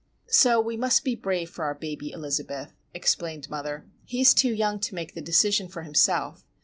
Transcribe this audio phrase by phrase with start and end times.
[0.31, 3.85] "So we must be brave for our baby, Elizabeth," explained mother.
[4.03, 6.43] "He is too young to make the decision for himself.